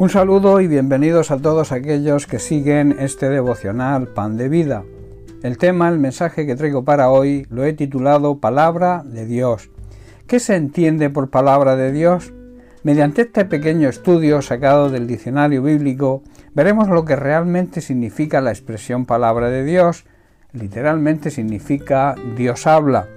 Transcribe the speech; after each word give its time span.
Un 0.00 0.10
saludo 0.10 0.60
y 0.60 0.68
bienvenidos 0.68 1.32
a 1.32 1.38
todos 1.38 1.72
aquellos 1.72 2.28
que 2.28 2.38
siguen 2.38 2.94
este 3.00 3.28
devocional 3.28 4.06
Pan 4.06 4.36
de 4.36 4.48
Vida. 4.48 4.84
El 5.42 5.58
tema, 5.58 5.88
el 5.88 5.98
mensaje 5.98 6.46
que 6.46 6.54
traigo 6.54 6.84
para 6.84 7.10
hoy, 7.10 7.48
lo 7.50 7.64
he 7.64 7.72
titulado 7.72 8.38
Palabra 8.38 9.02
de 9.04 9.26
Dios. 9.26 9.70
¿Qué 10.28 10.38
se 10.38 10.54
entiende 10.54 11.10
por 11.10 11.30
palabra 11.30 11.74
de 11.74 11.90
Dios? 11.90 12.32
Mediante 12.84 13.22
este 13.22 13.44
pequeño 13.44 13.88
estudio 13.88 14.40
sacado 14.40 14.88
del 14.88 15.08
diccionario 15.08 15.64
bíblico, 15.64 16.22
veremos 16.54 16.88
lo 16.88 17.04
que 17.04 17.16
realmente 17.16 17.80
significa 17.80 18.40
la 18.40 18.50
expresión 18.50 19.04
palabra 19.04 19.50
de 19.50 19.64
Dios. 19.64 20.04
Literalmente 20.52 21.32
significa 21.32 22.14
Dios 22.36 22.68
habla, 22.68 23.08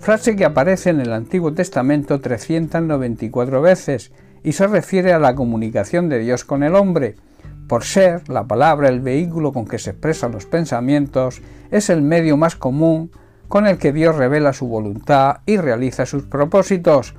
frase 0.00 0.34
que 0.34 0.44
aparece 0.44 0.90
en 0.90 0.98
el 0.98 1.12
Antiguo 1.12 1.54
Testamento 1.54 2.20
394 2.20 3.62
veces 3.62 4.10
y 4.44 4.52
se 4.52 4.66
refiere 4.68 5.12
a 5.12 5.18
la 5.18 5.34
comunicación 5.34 6.08
de 6.08 6.20
Dios 6.20 6.44
con 6.44 6.62
el 6.62 6.76
hombre. 6.76 7.16
Por 7.66 7.82
ser 7.82 8.28
la 8.28 8.44
palabra 8.44 8.88
el 8.88 9.00
vehículo 9.00 9.52
con 9.52 9.66
que 9.66 9.78
se 9.78 9.90
expresan 9.90 10.32
los 10.32 10.44
pensamientos, 10.44 11.40
es 11.70 11.88
el 11.90 12.02
medio 12.02 12.36
más 12.36 12.54
común 12.54 13.10
con 13.48 13.66
el 13.66 13.78
que 13.78 13.92
Dios 13.92 14.16
revela 14.16 14.52
su 14.52 14.68
voluntad 14.68 15.38
y 15.46 15.56
realiza 15.56 16.06
sus 16.06 16.24
propósitos. 16.24 17.14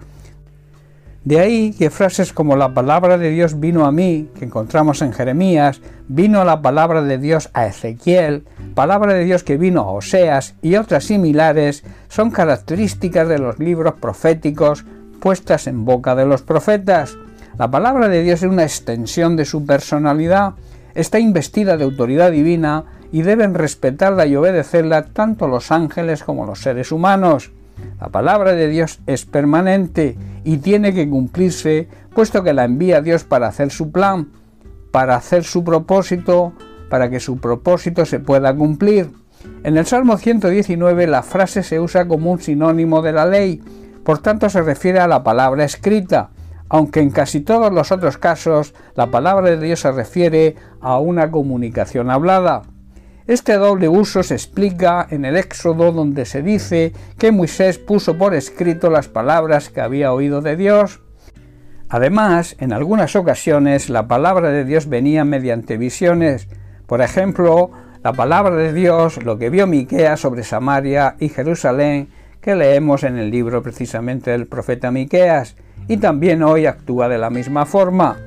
De 1.24 1.40
ahí 1.40 1.74
que 1.74 1.90
frases 1.90 2.32
como 2.32 2.56
la 2.56 2.76
palabra 2.76 3.18
de 3.18 3.32
Dios 3.32 3.60
vino 3.60 3.88
a 3.88 3.92
mí, 3.92 4.30
que 4.38 4.46
encontramos 4.46 5.02
en 5.02 5.12
Jeremías, 5.12 5.82
vino 6.08 6.46
la 6.46 6.62
palabra 6.62 7.02
de 7.02 7.18
Dios 7.18 7.50
a 7.54 7.66
Ezequiel, 7.66 8.46
palabra 8.76 9.16
de 9.16 9.24
Dios 9.24 9.44
que 9.44 9.58
vino 9.58 9.82
a 9.82 9.92
Oseas 9.92 10.54
y 10.62 10.76
otras 10.76 11.06
similares, 11.06 11.84
son 12.10 12.30
características 12.30 13.28
de 13.28 13.40
los 13.40 13.58
libros 13.58 13.96
proféticos 13.96 14.86
puestas 15.26 15.66
en 15.66 15.86
boca 15.86 16.14
de 16.14 16.28
los 16.28 16.44
profetas. 16.44 17.18
La 17.58 17.72
palabra 17.72 18.10
de 18.10 18.22
Dios 18.22 18.44
es 18.44 18.48
una 18.52 18.62
extensión 18.62 19.36
de 19.36 19.46
su 19.46 19.66
personalidad, 19.66 20.54
está 20.94 21.18
investida 21.18 21.78
de 21.78 21.84
autoridad 21.84 22.30
divina 22.32 22.84
y 23.12 23.24
deben 23.24 23.56
respetarla 23.56 24.28
y 24.28 24.36
obedecerla 24.36 25.06
tanto 25.06 25.48
los 25.48 25.72
ángeles 25.72 26.24
como 26.24 26.46
los 26.46 26.60
seres 26.60 26.92
humanos. 26.92 27.50
La 28.00 28.10
palabra 28.10 28.54
de 28.54 28.68
Dios 28.68 29.00
es 29.08 29.26
permanente 29.26 30.16
y 30.44 30.58
tiene 30.58 30.94
que 30.94 31.10
cumplirse, 31.10 31.88
puesto 32.14 32.44
que 32.44 32.54
la 32.54 32.66
envía 32.66 33.02
Dios 33.02 33.24
para 33.24 33.48
hacer 33.48 33.72
su 33.72 33.92
plan, 33.92 34.28
para 34.92 35.16
hacer 35.16 35.44
su 35.44 35.64
propósito, 35.64 36.54
para 36.88 37.10
que 37.10 37.20
su 37.20 37.38
propósito 37.38 38.06
se 38.06 38.20
pueda 38.20 38.56
cumplir. 38.56 39.10
En 39.64 39.76
el 39.76 39.88
Salmo 39.88 40.18
119 40.18 41.08
la 41.08 41.24
frase 41.24 41.64
se 41.64 41.80
usa 41.80 42.08
como 42.08 42.32
un 42.32 42.40
sinónimo 42.40 43.02
de 43.02 43.12
la 43.12 43.26
ley, 43.26 43.64
por 44.06 44.20
tanto 44.20 44.50
se 44.50 44.62
refiere 44.62 45.00
a 45.00 45.08
la 45.08 45.24
palabra 45.24 45.66
escrita, 45.66 46.30
aunque 46.70 47.00
en 47.00 47.10
casi 47.10 47.42
todos 47.42 47.74
los 47.74 47.92
otros 47.92 48.20
casos 48.20 48.76
la 48.94 49.08
palabra 49.08 49.50
de 49.50 49.60
Dios 49.60 49.80
se 49.80 49.92
refiere 49.92 50.56
a 50.80 51.00
una 51.00 51.32
comunicación 51.32 52.12
hablada. 52.12 52.62
Este 53.26 53.54
doble 53.54 53.90
uso 53.90 54.22
se 54.22 54.36
explica 54.36 55.08
en 55.10 55.26
el 55.26 55.36
Éxodo 55.36 55.92
donde 55.92 56.26
se 56.26 56.44
dice 56.44 56.94
que 57.18 57.32
Moisés 57.32 57.80
puso 57.80 58.16
por 58.16 58.36
escrito 58.36 58.92
las 58.92 59.08
palabras 59.08 59.70
que 59.70 59.82
había 59.82 60.14
oído 60.14 60.42
de 60.42 60.56
Dios. 60.56 61.02
Además, 61.90 62.56
en 62.60 62.74
algunas 62.74 63.16
ocasiones 63.16 63.90
la 63.90 64.08
palabra 64.08 64.52
de 64.52 64.66
Dios 64.66 64.88
venía 64.88 65.26
mediante 65.26 65.78
visiones. 65.78 66.48
Por 66.86 67.02
ejemplo, 67.02 67.72
la 68.04 68.14
palabra 68.14 68.56
de 68.56 68.72
Dios, 68.72 69.24
lo 69.24 69.40
que 69.40 69.50
vio 69.50 69.66
Miquea 69.66 70.16
sobre 70.16 70.44
Samaria 70.44 71.16
y 71.20 71.30
Jerusalén, 71.30 72.10
que 72.46 72.54
leemos 72.54 73.02
en 73.02 73.18
el 73.18 73.32
libro 73.32 73.64
precisamente 73.64 74.30
del 74.30 74.46
profeta 74.46 74.92
Miqueas, 74.92 75.56
y 75.88 75.98
también 75.98 76.44
hoy 76.44 76.68
actúa 76.68 77.10
de 77.10 77.18
la 77.18 77.32
misma 77.32 77.66
forma. 77.66 78.18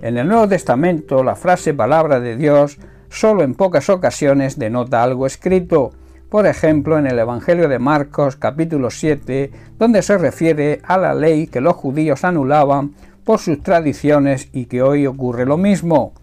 En 0.00 0.16
el 0.16 0.26
Nuevo 0.26 0.48
Testamento 0.48 1.22
la 1.22 1.34
frase 1.36 1.74
palabra 1.74 2.18
de 2.18 2.38
Dios 2.38 2.78
solo 3.10 3.42
en 3.42 3.52
pocas 3.54 3.90
ocasiones 3.90 4.58
denota 4.58 5.02
algo 5.02 5.26
escrito, 5.26 5.92
por 6.30 6.46
ejemplo 6.46 6.98
en 6.98 7.06
el 7.06 7.18
Evangelio 7.18 7.68
de 7.68 7.78
Marcos 7.78 8.36
capítulo 8.36 8.88
7, 8.88 9.50
donde 9.78 10.00
se 10.00 10.16
refiere 10.16 10.80
a 10.82 10.96
la 10.96 11.14
ley 11.14 11.46
que 11.46 11.60
los 11.60 11.76
judíos 11.76 12.24
anulaban 12.24 12.94
por 13.24 13.40
sus 13.40 13.62
tradiciones 13.62 14.48
y 14.54 14.64
que 14.64 14.80
hoy 14.80 15.06
ocurre 15.06 15.44
lo 15.44 15.58
mismo. 15.58 16.14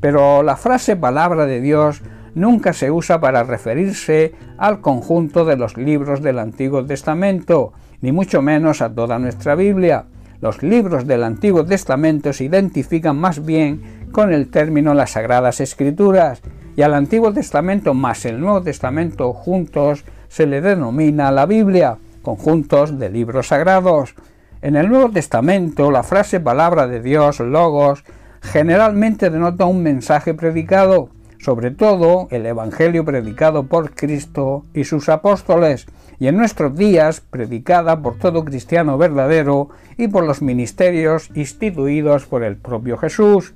Pero 0.00 0.42
la 0.42 0.56
frase 0.56 0.96
palabra 0.96 1.44
de 1.44 1.60
Dios 1.60 2.00
nunca 2.34 2.72
se 2.72 2.90
usa 2.90 3.20
para 3.20 3.44
referirse 3.44 4.34
al 4.58 4.80
conjunto 4.80 5.44
de 5.44 5.56
los 5.56 5.76
libros 5.76 6.22
del 6.22 6.38
Antiguo 6.38 6.84
Testamento, 6.84 7.72
ni 8.00 8.12
mucho 8.12 8.42
menos 8.42 8.82
a 8.82 8.94
toda 8.94 9.18
nuestra 9.18 9.54
Biblia. 9.54 10.06
Los 10.40 10.62
libros 10.62 11.06
del 11.06 11.22
Antiguo 11.22 11.64
Testamento 11.64 12.32
se 12.32 12.44
identifican 12.44 13.16
más 13.16 13.44
bien 13.44 14.08
con 14.10 14.32
el 14.32 14.50
término 14.50 14.94
las 14.94 15.12
Sagradas 15.12 15.60
Escrituras, 15.60 16.42
y 16.74 16.82
al 16.82 16.94
Antiguo 16.94 17.32
Testamento 17.32 17.94
más 17.94 18.24
el 18.24 18.40
Nuevo 18.40 18.62
Testamento 18.62 19.32
juntos 19.32 20.04
se 20.28 20.46
le 20.46 20.60
denomina 20.60 21.30
la 21.30 21.46
Biblia, 21.46 21.98
conjuntos 22.22 22.98
de 22.98 23.10
libros 23.10 23.48
sagrados. 23.48 24.14
En 24.62 24.76
el 24.76 24.88
Nuevo 24.88 25.10
Testamento 25.10 25.90
la 25.90 26.02
frase 26.02 26.40
palabra 26.40 26.86
de 26.86 27.02
Dios, 27.02 27.40
logos, 27.40 28.04
generalmente 28.40 29.28
denota 29.28 29.66
un 29.66 29.82
mensaje 29.82 30.34
predicado, 30.34 31.10
sobre 31.42 31.72
todo 31.72 32.28
el 32.30 32.46
Evangelio 32.46 33.04
predicado 33.04 33.64
por 33.64 33.94
Cristo 33.94 34.64
y 34.74 34.84
sus 34.84 35.08
apóstoles, 35.08 35.86
y 36.20 36.28
en 36.28 36.36
nuestros 36.36 36.76
días 36.76 37.20
predicada 37.20 38.00
por 38.00 38.16
todo 38.18 38.44
cristiano 38.44 38.96
verdadero 38.96 39.70
y 39.98 40.06
por 40.06 40.24
los 40.24 40.40
ministerios 40.40 41.30
instituidos 41.34 42.26
por 42.26 42.44
el 42.44 42.56
propio 42.56 42.96
Jesús. 42.96 43.54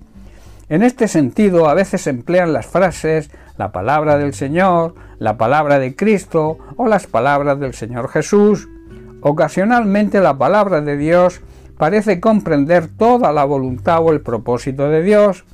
En 0.68 0.82
este 0.82 1.06
sentido, 1.06 1.68
a 1.68 1.74
veces 1.74 2.02
se 2.02 2.10
emplean 2.10 2.52
las 2.52 2.66
frases 2.66 3.30
la 3.56 3.72
palabra 3.72 4.18
del 4.18 4.34
Señor, 4.34 4.94
la 5.18 5.36
palabra 5.36 5.78
de 5.78 5.94
Cristo 5.94 6.58
o 6.76 6.88
las 6.88 7.06
palabras 7.06 7.58
del 7.60 7.72
Señor 7.72 8.08
Jesús. 8.08 8.68
Ocasionalmente 9.20 10.20
la 10.20 10.36
palabra 10.36 10.80
de 10.80 10.96
Dios 10.96 11.40
parece 11.78 12.20
comprender 12.20 12.88
toda 12.88 13.32
la 13.32 13.44
voluntad 13.44 14.02
o 14.02 14.12
el 14.12 14.20
propósito 14.20 14.88
de 14.88 15.02
Dios, 15.02 15.44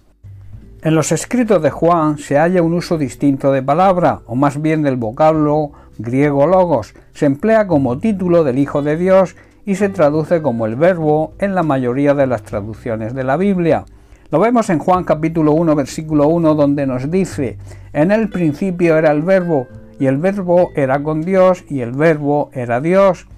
en 0.83 0.97
los 0.97 1.13
escritos 1.13 1.63
de 1.63 1.71
Juan 1.71 2.19
se 2.19 2.39
halla 2.39 2.61
un 2.61 2.75
uso 2.75 2.99
distinto 2.99 3.53
de 3.53 3.63
palabra, 3.63 4.23
o 4.27 4.35
más 4.35 4.61
bien 4.61 4.83
del 4.83 4.97
vocablo 4.97 5.71
griego 5.97 6.49
logos. 6.49 6.95
Se 7.15 7.27
emplea 7.27 7.69
como 7.69 7.99
título 7.99 8.43
del 8.43 8.59
Hijo 8.59 8.83
de 8.83 8.97
Dios 8.97 9.37
y 9.65 9.77
se 9.77 9.89
traduce 9.89 10.43
como 10.43 10.67
el 10.67 10.75
verbo 10.75 11.35
en 11.39 11.55
la 11.55 11.63
mayoría 11.63 12.15
de 12.15 12.27
las 12.27 12.43
traducciones 12.43 13.15
de 13.15 13.23
la 13.23 13.37
Biblia. 13.37 13.85
Lo 14.33 14.41
vemos 14.41 14.71
en 14.71 14.81
Juan 14.81 15.05
capítulo 15.05 15.53
1 15.53 15.77
versículo 15.77 16.27
1 16.27 16.57
donde 16.57 16.85
nos 16.85 17.09
dice, 17.09 17.59
en 17.93 18.11
el 18.11 18.29
principio 18.29 18.97
era 18.97 19.13
el 19.13 19.23
verbo, 19.23 19.69
y 20.01 20.07
el 20.07 20.17
verbo 20.17 20.71
era 20.75 21.01
con 21.01 21.23
Dios, 21.23 21.65
y 21.69 21.83
el 21.83 21.93
verbo 21.93 22.51
era 22.55 22.81
Dios. 22.81 23.29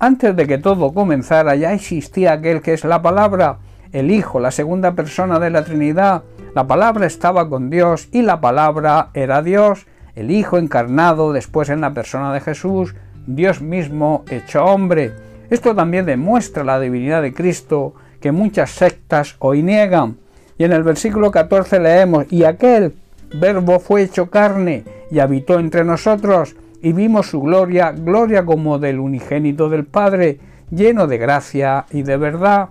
Antes 0.00 0.34
de 0.34 0.48
que 0.48 0.58
todo 0.58 0.92
comenzara 0.92 1.54
ya 1.54 1.72
existía 1.72 2.32
aquel 2.32 2.60
que 2.60 2.72
es 2.72 2.84
la 2.84 3.02
palabra, 3.02 3.58
el 3.92 4.10
Hijo, 4.10 4.40
la 4.40 4.50
segunda 4.50 4.92
persona 4.92 5.38
de 5.38 5.50
la 5.50 5.64
Trinidad, 5.64 6.24
la 6.58 6.66
palabra 6.66 7.06
estaba 7.06 7.48
con 7.48 7.70
Dios 7.70 8.08
y 8.10 8.22
la 8.22 8.40
palabra 8.40 9.10
era 9.14 9.42
Dios, 9.42 9.86
el 10.16 10.32
Hijo 10.32 10.58
encarnado 10.58 11.32
después 11.32 11.68
en 11.68 11.80
la 11.80 11.94
persona 11.94 12.34
de 12.34 12.40
Jesús, 12.40 12.96
Dios 13.28 13.62
mismo 13.62 14.24
hecho 14.28 14.64
hombre. 14.64 15.12
Esto 15.50 15.72
también 15.76 16.04
demuestra 16.04 16.64
la 16.64 16.80
divinidad 16.80 17.22
de 17.22 17.32
Cristo 17.32 17.94
que 18.20 18.32
muchas 18.32 18.72
sectas 18.72 19.36
hoy 19.38 19.62
niegan. 19.62 20.16
Y 20.58 20.64
en 20.64 20.72
el 20.72 20.82
versículo 20.82 21.30
14 21.30 21.78
leemos, 21.78 22.26
y 22.28 22.42
aquel 22.42 22.96
verbo 23.34 23.78
fue 23.78 24.02
hecho 24.02 24.28
carne 24.28 24.82
y 25.12 25.20
habitó 25.20 25.60
entre 25.60 25.84
nosotros, 25.84 26.56
y 26.82 26.92
vimos 26.92 27.28
su 27.28 27.40
gloria, 27.40 27.92
gloria 27.92 28.44
como 28.44 28.80
del 28.80 28.98
unigénito 28.98 29.68
del 29.68 29.84
Padre, 29.84 30.40
lleno 30.72 31.06
de 31.06 31.18
gracia 31.18 31.86
y 31.92 32.02
de 32.02 32.16
verdad. 32.16 32.70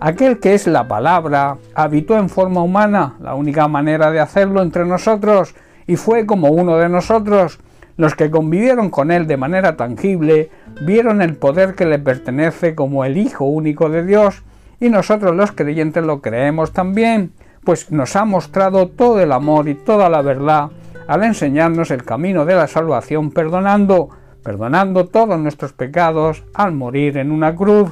Aquel 0.00 0.38
que 0.38 0.54
es 0.54 0.66
la 0.66 0.88
palabra 0.88 1.58
habitó 1.74 2.16
en 2.18 2.28
forma 2.28 2.62
humana, 2.62 3.14
la 3.20 3.34
única 3.34 3.68
manera 3.68 4.10
de 4.10 4.20
hacerlo 4.20 4.62
entre 4.62 4.84
nosotros, 4.84 5.54
y 5.86 5.96
fue 5.96 6.26
como 6.26 6.48
uno 6.48 6.76
de 6.76 6.88
nosotros. 6.88 7.58
Los 7.96 8.14
que 8.14 8.30
convivieron 8.30 8.90
con 8.90 9.10
él 9.10 9.26
de 9.26 9.36
manera 9.36 9.76
tangible 9.76 10.50
vieron 10.82 11.22
el 11.22 11.36
poder 11.36 11.74
que 11.74 11.86
le 11.86 11.98
pertenece 11.98 12.74
como 12.74 13.04
el 13.04 13.16
Hijo 13.16 13.44
único 13.44 13.88
de 13.88 14.04
Dios, 14.04 14.42
y 14.80 14.88
nosotros 14.88 15.34
los 15.34 15.52
creyentes 15.52 16.04
lo 16.04 16.20
creemos 16.20 16.72
también, 16.72 17.32
pues 17.64 17.90
nos 17.90 18.16
ha 18.16 18.24
mostrado 18.24 18.88
todo 18.88 19.20
el 19.20 19.32
amor 19.32 19.68
y 19.68 19.74
toda 19.74 20.08
la 20.08 20.22
verdad 20.22 20.70
al 21.06 21.22
enseñarnos 21.22 21.90
el 21.90 22.04
camino 22.04 22.44
de 22.44 22.54
la 22.54 22.66
salvación 22.66 23.30
perdonando, 23.30 24.10
perdonando 24.42 25.06
todos 25.06 25.38
nuestros 25.38 25.72
pecados 25.72 26.44
al 26.54 26.72
morir 26.72 27.18
en 27.18 27.30
una 27.30 27.54
cruz. 27.54 27.90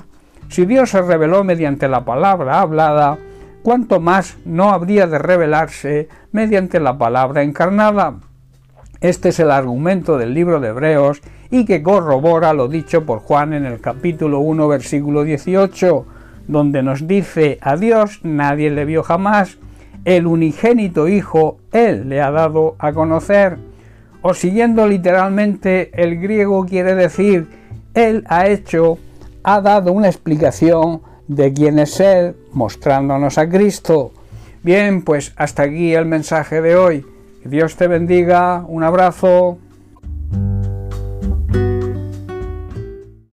Si 0.52 0.66
Dios 0.66 0.90
se 0.90 1.00
reveló 1.00 1.44
mediante 1.44 1.88
la 1.88 2.04
palabra 2.04 2.60
hablada, 2.60 3.16
¿cuánto 3.62 4.00
más 4.00 4.37
no 4.44 4.69
habría 4.69 5.06
de 5.06 5.19
revelarse 5.19 6.10
mediante 6.31 6.78
la 6.78 6.99
palabra 6.99 7.43
encarnada? 7.43 8.16
Este 9.00 9.31
es 9.31 9.40
el 9.40 9.50
argumento 9.50 10.19
del 10.19 10.34
libro 10.34 10.60
de 10.60 10.69
Hebreos 10.69 11.22
y 11.50 11.64
que 11.64 11.82
corrobora 11.82 12.52
lo 12.52 12.69
dicho 12.69 13.06
por 13.06 13.20
Juan 13.20 13.54
en 13.54 13.64
el 13.64 13.81
capítulo 13.81 14.40
1 14.40 14.69
versículo 14.69 15.25
18. 15.25 16.04
donde 16.49 16.82
nos 16.82 17.06
dice 17.06 17.56
a 17.62 17.78
Dios 17.78 18.20
nadie 18.22 18.70
le 18.70 18.84
vio 18.84 19.02
jamás, 19.02 19.56
el 20.04 20.26
unigénito 20.26 21.08
Hijo 21.08 21.60
Él 21.72 22.10
le 22.10 22.20
ha 22.20 22.31
dado 22.31 22.76
a 22.78 22.93
conocer. 22.93 23.56
O 24.20 24.34
siguiendo 24.34 24.87
literalmente 24.87 25.90
el 25.94 26.20
griego 26.20 26.66
quiere 26.66 26.94
decir 26.94 27.49
Él 27.94 28.22
ha 28.28 28.49
hecho, 28.49 28.99
ha 29.42 29.60
dado 29.60 29.92
una 29.92 30.08
explicación 30.08 31.02
de 31.28 31.52
quién 31.52 31.78
es 31.78 32.00
Él, 32.00 32.36
mostrándonos 32.52 33.38
a 33.38 33.48
Cristo. 33.48 34.12
Bien, 34.62 35.02
pues 35.02 35.32
hasta 35.36 35.64
aquí 35.64 35.94
el 35.94 36.06
mensaje 36.06 36.60
de 36.60 36.76
hoy. 36.76 37.06
Que 37.42 37.48
Dios 37.48 37.76
te 37.76 37.88
bendiga, 37.88 38.64
un 38.66 38.84
abrazo. 38.84 39.58